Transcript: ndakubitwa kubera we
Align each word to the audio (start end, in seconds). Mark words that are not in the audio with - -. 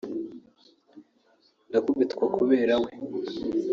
ndakubitwa 1.69 2.25
kubera 2.35 2.73
we 2.83 2.91